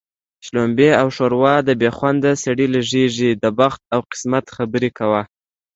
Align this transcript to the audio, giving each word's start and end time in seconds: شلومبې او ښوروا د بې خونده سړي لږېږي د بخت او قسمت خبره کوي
شلومبې 0.45 0.89
او 1.01 1.07
ښوروا 1.15 1.55
د 1.67 1.69
بې 1.81 1.89
خونده 1.97 2.31
سړي 2.43 2.67
لږېږي 2.75 3.31
د 3.43 3.45
بخت 3.59 3.81
او 3.93 3.99
قسمت 4.11 4.45
خبره 4.57 4.89
کوي 4.97 5.23